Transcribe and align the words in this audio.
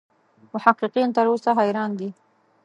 محققین 0.53 1.09
تر 1.15 1.25
اوسه 1.31 1.51
حیران 1.59 1.91
دي. 1.99 2.09